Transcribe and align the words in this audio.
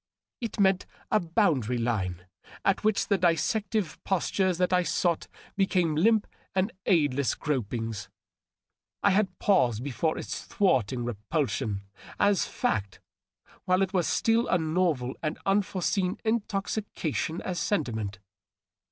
It 0.39 0.59
meant 0.59 0.87
a 1.11 1.19
boundary 1.19 1.77
line 1.77 2.25
at 2.65 2.83
which 2.83 3.07
the 3.07 3.19
dis 3.19 3.43
674 3.43 3.99
DOUGLAS 4.01 4.01
DUANE. 4.01 4.01
sective 4.01 4.03
postures 4.03 4.57
that 4.57 4.73
I 4.73 4.81
sought 4.81 5.27
became 5.55 5.93
limp 5.93 6.25
and 6.55 6.71
aidless 6.87 7.35
gropings. 7.35 8.09
I 9.03 9.11
had 9.11 9.37
paused 9.37 9.83
before 9.83 10.17
its 10.17 10.41
thwarting 10.43 11.05
repulsion 11.05 11.83
as 12.19 12.47
fact 12.47 12.99
while 13.65 13.83
it 13.83 13.93
was 13.93 14.07
still 14.07 14.47
a 14.47 14.57
novel 14.57 15.13
and 15.21 15.37
unforeseen 15.45 16.17
intoxication 16.25 17.39
as 17.43 17.59
sentiment. 17.59 18.17